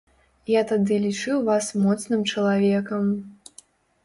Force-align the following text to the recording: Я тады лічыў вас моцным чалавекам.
Я 0.51 0.61
тады 0.71 0.97
лічыў 1.03 1.43
вас 1.49 1.67
моцным 1.83 2.25
чалавекам. 2.33 3.05